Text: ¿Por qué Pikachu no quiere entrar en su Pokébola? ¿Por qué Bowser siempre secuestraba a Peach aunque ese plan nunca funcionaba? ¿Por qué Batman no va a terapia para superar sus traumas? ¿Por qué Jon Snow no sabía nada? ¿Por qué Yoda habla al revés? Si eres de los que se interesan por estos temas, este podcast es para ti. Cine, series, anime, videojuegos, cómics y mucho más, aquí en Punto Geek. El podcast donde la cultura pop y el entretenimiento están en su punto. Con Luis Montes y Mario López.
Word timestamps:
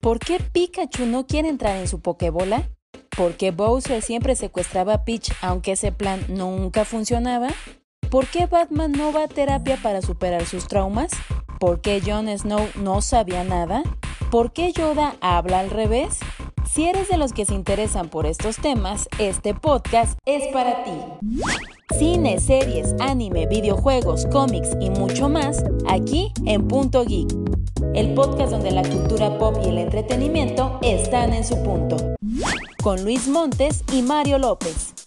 ¿Por 0.00 0.18
qué 0.18 0.40
Pikachu 0.40 1.04
no 1.04 1.26
quiere 1.26 1.50
entrar 1.50 1.76
en 1.76 1.86
su 1.86 2.00
Pokébola? 2.00 2.70
¿Por 3.14 3.34
qué 3.34 3.50
Bowser 3.50 4.00
siempre 4.00 4.34
secuestraba 4.34 4.94
a 4.94 5.04
Peach 5.04 5.30
aunque 5.42 5.72
ese 5.72 5.92
plan 5.92 6.24
nunca 6.28 6.86
funcionaba? 6.86 7.48
¿Por 8.10 8.26
qué 8.26 8.46
Batman 8.46 8.92
no 8.92 9.12
va 9.12 9.24
a 9.24 9.28
terapia 9.28 9.78
para 9.82 10.00
superar 10.00 10.46
sus 10.46 10.68
traumas? 10.68 11.10
¿Por 11.58 11.82
qué 11.82 12.00
Jon 12.00 12.28
Snow 12.28 12.66
no 12.76 13.02
sabía 13.02 13.44
nada? 13.44 13.82
¿Por 14.30 14.54
qué 14.54 14.72
Yoda 14.72 15.16
habla 15.20 15.60
al 15.60 15.68
revés? 15.68 16.18
Si 16.66 16.86
eres 16.86 17.10
de 17.10 17.18
los 17.18 17.34
que 17.34 17.44
se 17.44 17.52
interesan 17.52 18.08
por 18.08 18.24
estos 18.24 18.56
temas, 18.56 19.06
este 19.18 19.52
podcast 19.52 20.18
es 20.24 20.46
para 20.50 20.82
ti. 20.82 20.92
Cine, 21.98 22.40
series, 22.40 22.94
anime, 23.00 23.46
videojuegos, 23.46 24.24
cómics 24.32 24.70
y 24.80 24.88
mucho 24.88 25.28
más, 25.28 25.62
aquí 25.86 26.32
en 26.46 26.68
Punto 26.68 27.04
Geek. 27.04 27.49
El 27.94 28.14
podcast 28.14 28.52
donde 28.52 28.70
la 28.70 28.82
cultura 28.82 29.36
pop 29.36 29.56
y 29.64 29.68
el 29.68 29.78
entretenimiento 29.78 30.78
están 30.82 31.32
en 31.32 31.44
su 31.44 31.60
punto. 31.62 31.96
Con 32.82 33.02
Luis 33.02 33.26
Montes 33.26 33.82
y 33.92 34.02
Mario 34.02 34.38
López. 34.38 34.99